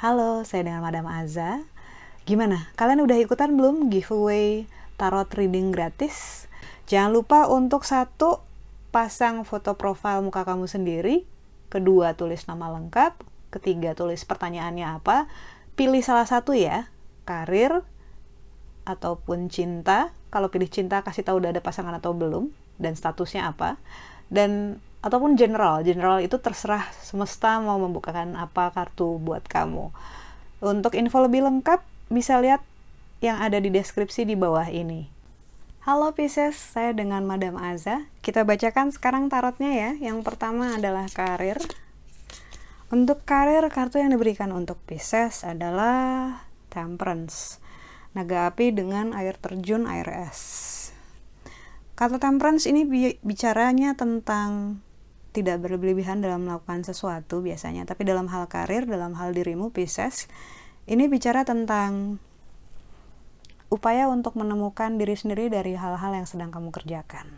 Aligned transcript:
Halo, 0.00 0.48
saya 0.48 0.64
dengan 0.64 0.80
Madam 0.80 1.04
Aza. 1.10 1.60
Gimana? 2.24 2.72
Kalian 2.78 3.04
udah 3.04 3.20
ikutan 3.20 3.52
belum 3.52 3.92
giveaway 3.92 4.64
tarot 4.96 5.28
reading 5.36 5.76
gratis? 5.76 6.48
Jangan 6.88 7.12
lupa 7.12 7.50
untuk 7.52 7.84
satu 7.84 8.40
pasang 8.94 9.44
foto 9.44 9.76
profil 9.76 10.24
muka 10.24 10.48
kamu 10.48 10.66
sendiri, 10.66 11.28
kedua 11.68 12.16
tulis 12.18 12.48
nama 12.48 12.72
lengkap, 12.74 13.18
ketiga 13.52 13.92
tulis 13.92 14.24
pertanyaannya 14.24 14.88
apa, 14.88 15.28
pilih 15.78 16.00
salah 16.00 16.24
satu 16.24 16.56
ya, 16.56 16.88
karir 17.28 17.84
ataupun 18.96 19.46
cinta. 19.52 20.10
Kalau 20.30 20.50
pilih 20.50 20.70
cinta 20.70 21.02
kasih 21.02 21.26
tahu 21.26 21.42
udah 21.42 21.50
ada 21.54 21.62
pasangan 21.62 21.94
atau 21.96 22.14
belum 22.14 22.50
dan 22.78 22.94
statusnya 22.98 23.50
apa. 23.50 23.78
Dan 24.30 24.82
ataupun 25.00 25.34
general. 25.36 25.82
General 25.82 26.20
itu 26.20 26.36
terserah 26.38 26.86
semesta 27.00 27.58
mau 27.58 27.80
membukakan 27.80 28.36
apa 28.36 28.70
kartu 28.70 29.16
buat 29.20 29.44
kamu. 29.48 29.90
Untuk 30.60 30.92
info 30.98 31.24
lebih 31.24 31.46
lengkap 31.46 31.80
bisa 32.12 32.36
lihat 32.42 32.60
yang 33.24 33.40
ada 33.40 33.60
di 33.60 33.72
deskripsi 33.72 34.28
di 34.28 34.36
bawah 34.36 34.68
ini. 34.68 35.08
Halo 35.80 36.12
Pisces, 36.12 36.60
saya 36.60 36.92
dengan 36.92 37.24
Madam 37.24 37.56
Aza. 37.56 38.04
Kita 38.20 38.44
bacakan 38.44 38.92
sekarang 38.92 39.32
tarotnya 39.32 39.72
ya. 39.72 39.90
Yang 39.96 40.28
pertama 40.28 40.76
adalah 40.76 41.08
karir. 41.08 41.56
Untuk 42.92 43.24
karir, 43.24 43.64
kartu 43.72 43.96
yang 43.96 44.12
diberikan 44.12 44.52
untuk 44.52 44.76
Pisces 44.84 45.40
adalah 45.40 46.44
Temperance. 46.68 47.56
Naga 48.10 48.50
api 48.50 48.74
dengan 48.74 49.14
air 49.14 49.38
terjun 49.38 49.86
air 49.86 50.06
es. 50.26 50.40
Kata 51.94 52.16
temperance 52.16 52.66
ini 52.66 52.88
bicaranya 53.20 53.92
tentang 53.92 54.80
tidak 55.30 55.62
berlebihan 55.62 56.18
dalam 56.18 56.48
melakukan 56.48 56.82
sesuatu 56.82 57.38
biasanya, 57.38 57.86
tapi 57.86 58.02
dalam 58.02 58.26
hal 58.32 58.50
karir, 58.50 58.88
dalam 58.88 59.14
hal 59.14 59.30
dirimu 59.30 59.70
Pisces, 59.70 60.26
ini 60.90 61.06
bicara 61.06 61.46
tentang 61.46 62.18
upaya 63.70 64.10
untuk 64.10 64.34
menemukan 64.34 64.98
diri 64.98 65.14
sendiri 65.14 65.46
dari 65.46 65.78
hal-hal 65.78 66.10
yang 66.10 66.26
sedang 66.26 66.50
kamu 66.50 66.74
kerjakan. 66.74 67.30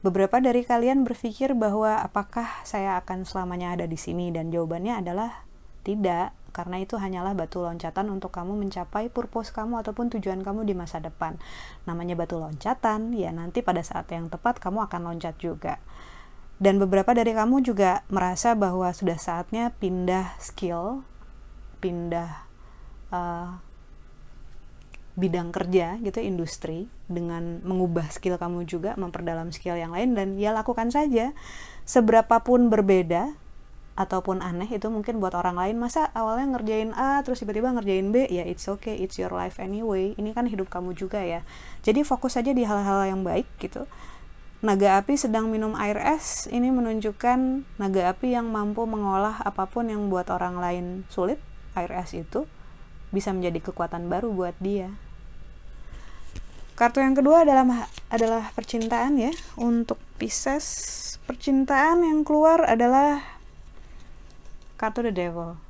Beberapa 0.00 0.40
dari 0.40 0.64
kalian 0.64 1.04
berpikir 1.04 1.52
bahwa 1.52 2.00
apakah 2.00 2.48
saya 2.64 2.96
akan 2.98 3.28
selamanya 3.28 3.76
ada 3.76 3.86
di 3.86 4.00
sini 4.00 4.32
dan 4.32 4.48
jawabannya 4.48 4.96
adalah 4.96 5.44
tidak 5.84 6.32
karena 6.50 6.82
itu 6.82 6.98
hanyalah 6.98 7.32
batu 7.32 7.62
loncatan 7.62 8.10
untuk 8.10 8.34
kamu 8.34 8.58
mencapai 8.58 9.08
purpose 9.08 9.50
kamu 9.54 9.80
ataupun 9.80 10.10
tujuan 10.18 10.42
kamu 10.42 10.66
di 10.66 10.74
masa 10.74 10.98
depan. 10.98 11.38
Namanya 11.86 12.14
batu 12.18 12.36
loncatan, 12.36 13.14
ya 13.14 13.30
nanti 13.30 13.62
pada 13.62 13.80
saat 13.80 14.10
yang 14.10 14.28
tepat 14.28 14.58
kamu 14.58 14.86
akan 14.90 15.00
loncat 15.10 15.38
juga. 15.38 15.78
Dan 16.60 16.76
beberapa 16.76 17.16
dari 17.16 17.32
kamu 17.32 17.64
juga 17.64 18.04
merasa 18.12 18.52
bahwa 18.52 18.92
sudah 18.92 19.16
saatnya 19.16 19.72
pindah 19.80 20.36
skill, 20.36 21.06
pindah 21.80 22.44
uh, 23.08 23.56
bidang 25.18 25.50
kerja 25.50 25.98
gitu 26.00 26.22
industri 26.22 26.86
dengan 27.10 27.60
mengubah 27.66 28.08
skill 28.08 28.38
kamu 28.40 28.64
juga 28.64 28.94
memperdalam 28.96 29.50
skill 29.50 29.76
yang 29.76 29.92
lain 29.92 30.14
dan 30.16 30.38
ya 30.40 30.54
lakukan 30.54 30.88
saja 30.88 31.36
seberapapun 31.84 32.72
berbeda 32.72 33.34
ataupun 34.00 34.40
aneh 34.40 34.72
itu 34.72 34.88
mungkin 34.88 35.20
buat 35.20 35.36
orang 35.36 35.60
lain. 35.60 35.76
Masa 35.76 36.08
awalnya 36.16 36.56
ngerjain 36.56 36.96
A 36.96 37.20
terus 37.20 37.44
tiba-tiba 37.44 37.68
ngerjain 37.76 38.08
B? 38.08 38.24
Ya 38.32 38.48
it's 38.48 38.64
okay 38.64 38.96
it's 38.96 39.20
your 39.20 39.28
life 39.28 39.60
anyway. 39.60 40.16
Ini 40.16 40.32
kan 40.32 40.48
hidup 40.48 40.72
kamu 40.72 40.96
juga 40.96 41.20
ya. 41.20 41.44
Jadi 41.84 42.00
fokus 42.00 42.40
saja 42.40 42.56
di 42.56 42.64
hal-hal 42.64 43.04
yang 43.04 43.20
baik 43.20 43.44
gitu. 43.60 43.84
Naga 44.64 45.00
api 45.00 45.16
sedang 45.20 45.52
minum 45.52 45.76
air 45.76 46.00
es 46.00 46.48
ini 46.48 46.72
menunjukkan 46.72 47.64
naga 47.80 48.12
api 48.12 48.36
yang 48.36 48.48
mampu 48.48 48.84
mengolah 48.88 49.40
apa 49.44 49.68
pun 49.68 49.88
yang 49.88 50.08
buat 50.08 50.28
orang 50.32 50.56
lain 50.60 50.84
sulit 51.08 51.40
air 51.76 51.92
es 51.96 52.12
itu 52.16 52.44
bisa 53.12 53.32
menjadi 53.36 53.72
kekuatan 53.72 54.08
baru 54.08 54.32
buat 54.32 54.56
dia. 54.60 54.88
Kartu 56.80 57.04
yang 57.04 57.12
kedua 57.12 57.44
adalah 57.44 57.88
adalah 58.08 58.52
percintaan 58.56 59.20
ya. 59.20 59.32
Untuk 59.60 60.00
Pisces 60.16 60.96
percintaan 61.28 62.04
yang 62.04 62.24
keluar 62.24 62.64
adalah 62.64 63.20
kartu 64.80 65.04
The 65.04 65.12
Devil. 65.12 65.60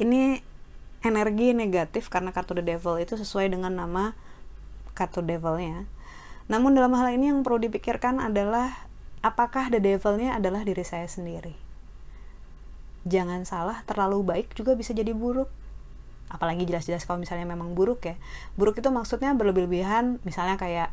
Ini 0.00 0.40
energi 1.04 1.52
negatif 1.52 2.08
karena 2.08 2.32
kartu 2.32 2.56
The 2.56 2.64
Devil 2.64 2.96
itu 2.96 3.20
sesuai 3.20 3.52
dengan 3.52 3.76
nama 3.76 4.16
kartu 4.96 5.20
Devilnya. 5.20 5.84
Namun 6.48 6.72
dalam 6.72 6.96
hal 6.96 7.12
ini 7.12 7.28
yang 7.28 7.44
perlu 7.44 7.60
dipikirkan 7.60 8.16
adalah 8.16 8.88
apakah 9.20 9.68
The 9.68 9.84
Devilnya 9.84 10.40
adalah 10.40 10.64
diri 10.64 10.80
saya 10.80 11.04
sendiri. 11.04 11.52
Jangan 13.04 13.44
salah, 13.44 13.84
terlalu 13.84 14.24
baik 14.24 14.56
juga 14.56 14.72
bisa 14.72 14.96
jadi 14.96 15.12
buruk. 15.12 15.52
Apalagi 16.32 16.64
jelas-jelas 16.64 17.04
kalau 17.04 17.20
misalnya 17.20 17.44
memang 17.44 17.76
buruk 17.76 18.00
ya. 18.08 18.16
Buruk 18.56 18.80
itu 18.80 18.88
maksudnya 18.88 19.36
berlebih-lebihan, 19.36 20.24
misalnya 20.24 20.56
kayak 20.56 20.88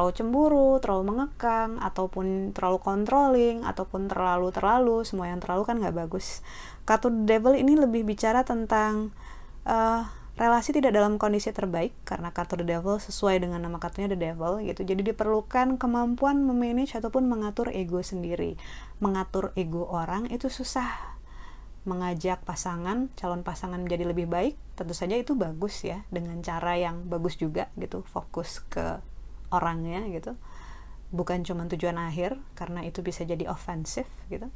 terlalu 0.00 0.16
cemburu, 0.16 0.70
terlalu 0.80 1.12
mengekang, 1.12 1.76
ataupun 1.76 2.56
terlalu 2.56 2.80
controlling, 2.80 3.68
ataupun 3.68 4.08
terlalu-terlalu, 4.08 5.04
semua 5.04 5.28
yang 5.28 5.44
terlalu 5.44 5.68
kan 5.68 5.76
nggak 5.76 5.92
bagus. 5.92 6.40
Kartu 6.88 7.12
devil 7.28 7.52
ini 7.52 7.76
lebih 7.76 8.08
bicara 8.08 8.40
tentang 8.40 9.12
uh, 9.68 10.08
relasi 10.40 10.72
tidak 10.72 10.96
dalam 10.96 11.20
kondisi 11.20 11.52
terbaik, 11.52 11.92
karena 12.08 12.32
kartu 12.32 12.56
the 12.56 12.64
devil 12.64 12.96
sesuai 12.96 13.44
dengan 13.44 13.60
nama 13.60 13.76
kartunya 13.76 14.08
the 14.08 14.16
devil 14.16 14.56
gitu. 14.64 14.88
Jadi 14.88 15.12
diperlukan 15.12 15.76
kemampuan 15.76 16.48
memanage 16.48 16.96
ataupun 16.96 17.28
mengatur 17.28 17.68
ego 17.68 18.00
sendiri. 18.00 18.56
Mengatur 19.04 19.52
ego 19.52 19.84
orang 19.84 20.32
itu 20.32 20.48
susah. 20.48 21.20
Mengajak 21.84 22.40
pasangan, 22.48 23.12
calon 23.20 23.44
pasangan 23.44 23.84
menjadi 23.84 24.08
lebih 24.08 24.32
baik, 24.32 24.56
tentu 24.80 24.96
saja 24.96 25.12
itu 25.16 25.36
bagus 25.36 25.84
ya, 25.84 26.08
dengan 26.08 26.40
cara 26.40 26.76
yang 26.80 27.04
bagus 27.04 27.36
juga 27.36 27.68
gitu, 27.76 28.00
fokus 28.04 28.64
ke 28.68 29.00
orangnya 29.50 30.06
gitu. 30.10 30.38
Bukan 31.10 31.42
cuma 31.42 31.66
tujuan 31.66 31.98
akhir 31.98 32.38
karena 32.54 32.86
itu 32.86 33.02
bisa 33.02 33.26
jadi 33.26 33.50
ofensif 33.50 34.06
gitu. 34.30 34.46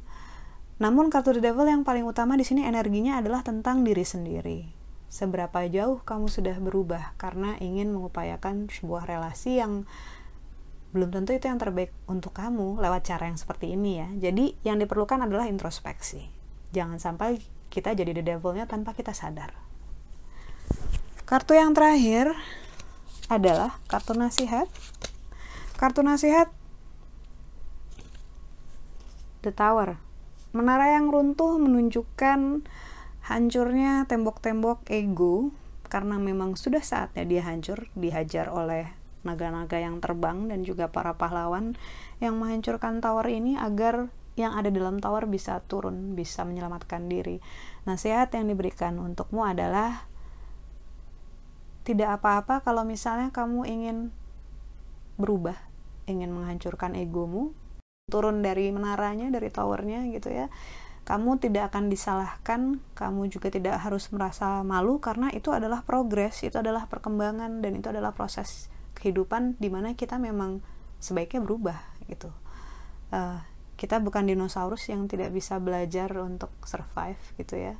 Namun 0.79 1.07
kartu 1.07 1.31
the 1.35 1.43
devil 1.43 1.67
yang 1.67 1.87
paling 1.87 2.03
utama 2.03 2.35
di 2.35 2.43
sini 2.43 2.67
energinya 2.67 3.19
adalah 3.19 3.43
tentang 3.43 3.87
diri 3.87 4.03
sendiri. 4.03 4.59
Seberapa 5.07 5.63
jauh 5.71 6.03
kamu 6.03 6.27
sudah 6.27 6.59
berubah 6.59 7.15
karena 7.15 7.55
ingin 7.63 7.95
mengupayakan 7.95 8.67
sebuah 8.67 9.07
relasi 9.07 9.63
yang 9.63 9.87
belum 10.91 11.11
tentu 11.11 11.35
itu 11.35 11.51
yang 11.51 11.59
terbaik 11.59 11.91
untuk 12.07 12.31
kamu 12.31 12.79
lewat 12.79 13.07
cara 13.07 13.27
yang 13.27 13.39
seperti 13.39 13.75
ini 13.75 13.99
ya. 13.99 14.31
Jadi 14.31 14.55
yang 14.63 14.79
diperlukan 14.79 15.23
adalah 15.23 15.47
introspeksi. 15.47 16.27
Jangan 16.71 16.99
sampai 16.99 17.39
kita 17.71 17.91
jadi 17.95 18.11
the 18.15 18.23
devilnya 18.23 18.67
tanpa 18.67 18.95
kita 18.95 19.11
sadar. 19.11 19.55
Kartu 21.27 21.55
yang 21.55 21.75
terakhir 21.75 22.31
adalah 23.27 23.81
kartu 23.89 24.13
nasihat. 24.13 24.69
Kartu 25.75 26.05
nasihat 26.05 26.51
The 29.45 29.53
Tower. 29.53 30.01
Menara 30.55 30.95
yang 30.95 31.11
runtuh 31.11 31.59
menunjukkan 31.59 32.63
hancurnya 33.25 34.07
tembok-tembok 34.07 34.87
ego 34.87 35.51
karena 35.85 36.17
memang 36.17 36.57
sudah 36.57 36.81
saatnya 36.81 37.27
dia 37.27 37.43
hancur, 37.45 37.91
dihajar 37.93 38.49
oleh 38.49 38.89
naga-naga 39.25 39.81
yang 39.81 39.99
terbang 39.99 40.45
dan 40.49 40.61
juga 40.61 40.89
para 40.93 41.17
pahlawan 41.17 41.73
yang 42.21 42.37
menghancurkan 42.37 43.01
tower 43.01 43.25
ini 43.25 43.57
agar 43.57 44.07
yang 44.35 44.53
ada 44.53 44.69
dalam 44.69 45.01
tower 45.01 45.25
bisa 45.25 45.63
turun, 45.65 46.13
bisa 46.13 46.43
menyelamatkan 46.43 47.07
diri. 47.07 47.41
Nasihat 47.87 48.29
yang 48.35 48.51
diberikan 48.51 48.99
untukmu 49.01 49.47
adalah 49.47 50.05
tidak 51.85 52.19
apa-apa 52.19 52.65
kalau 52.65 52.81
misalnya 52.81 53.29
kamu 53.29 53.69
ingin 53.69 53.97
berubah, 55.21 55.55
ingin 56.09 56.33
menghancurkan 56.33 56.97
egomu, 56.97 57.53
turun 58.09 58.41
dari 58.41 58.73
menaranya, 58.73 59.29
dari 59.29 59.53
towernya 59.53 60.09
gitu 60.09 60.33
ya. 60.33 60.49
Kamu 61.05 61.37
tidak 61.37 61.69
akan 61.69 61.93
disalahkan, 61.93 62.81
kamu 62.97 63.29
juga 63.29 63.53
tidak 63.53 63.77
harus 63.77 64.09
merasa 64.09 64.65
malu 64.65 64.97
karena 64.97 65.29
itu 65.29 65.53
adalah 65.53 65.85
progres, 65.85 66.41
itu 66.41 66.57
adalah 66.57 66.89
perkembangan 66.89 67.61
dan 67.61 67.77
itu 67.77 67.93
adalah 67.93 68.09
proses 68.17 68.73
kehidupan 68.97 69.61
di 69.61 69.69
mana 69.69 69.93
kita 69.93 70.17
memang 70.17 70.65
sebaiknya 70.97 71.45
berubah 71.45 71.77
gitu. 72.09 72.33
Uh, 73.13 73.37
kita 73.77 74.01
bukan 74.01 74.25
dinosaurus 74.25 74.89
yang 74.89 75.05
tidak 75.05 75.29
bisa 75.29 75.61
belajar 75.61 76.09
untuk 76.17 76.49
survive 76.65 77.21
gitu 77.37 77.53
ya 77.59 77.77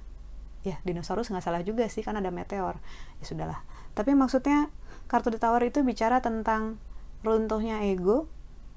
ya 0.66 0.82
dinosaurus 0.82 1.30
nggak 1.30 1.46
salah 1.46 1.62
juga 1.62 1.86
sih 1.86 2.02
kan 2.02 2.18
ada 2.18 2.34
meteor 2.34 2.82
ya 3.22 3.26
sudahlah 3.26 3.62
tapi 3.94 4.18
maksudnya 4.18 4.74
kartu 5.06 5.30
the 5.30 5.38
tower 5.38 5.62
itu 5.62 5.86
bicara 5.86 6.20
tentang 6.26 6.82
runtuhnya 7.22 7.86
ego 7.86 8.26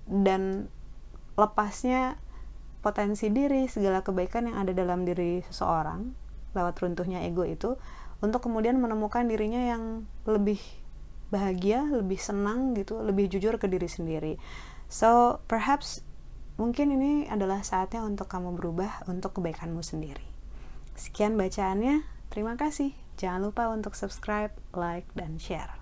dan 0.05 0.69
lepasnya 1.41 2.21
potensi 2.85 3.33
diri 3.33 3.67
segala 3.67 4.05
kebaikan 4.05 4.53
yang 4.53 4.57
ada 4.61 4.77
dalam 4.77 5.09
diri 5.09 5.41
seseorang 5.49 6.13
lewat 6.53 6.77
runtuhnya 6.81 7.25
ego 7.25 7.49
itu 7.49 7.81
untuk 8.19 8.45
kemudian 8.45 8.77
menemukan 8.83 9.25
dirinya 9.31 9.63
yang 9.63 10.05
lebih 10.27 10.59
bahagia, 11.29 11.85
lebih 11.87 12.19
senang 12.19 12.75
gitu, 12.75 12.99
lebih 13.05 13.29
jujur 13.31 13.61
ke 13.61 13.69
diri 13.69 13.87
sendiri. 13.87 14.33
So, 14.89 15.41
perhaps 15.47 16.03
mungkin 16.57 16.91
ini 16.97 17.29
adalah 17.29 17.63
saatnya 17.63 18.03
untuk 18.03 18.27
kamu 18.27 18.57
berubah 18.59 19.07
untuk 19.07 19.39
kebaikanmu 19.39 19.85
sendiri. 19.85 20.38
Sekian 20.99 21.39
bacaannya. 21.39 22.03
Terima 22.27 22.59
kasih. 22.59 22.99
Jangan 23.15 23.47
lupa 23.47 23.71
untuk 23.71 23.95
subscribe, 23.95 24.51
like, 24.75 25.07
dan 25.15 25.39
share. 25.39 25.79